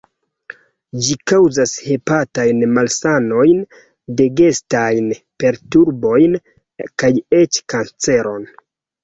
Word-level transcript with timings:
Ĝi 1.07 1.17
kaŭzas 1.31 1.73
hepatajn 1.89 2.63
malsanojn, 2.77 3.59
digestajn 4.23 5.13
perturbojn 5.45 6.39
kaj 7.05 7.13
eĉ 7.43 7.63
kanceron. 7.77 8.51